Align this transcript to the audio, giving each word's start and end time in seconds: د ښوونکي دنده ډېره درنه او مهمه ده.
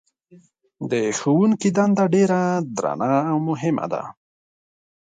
د 0.91 0.93
ښوونکي 1.17 1.69
دنده 1.77 2.05
ډېره 2.15 2.41
درنه 2.77 3.11
او 3.31 3.37
مهمه 3.49 3.85
ده. 3.93 4.01